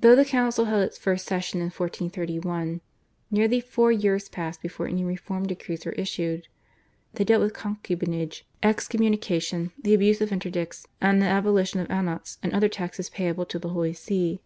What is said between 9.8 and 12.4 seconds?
the abuse of interdicts, and the abolition of annats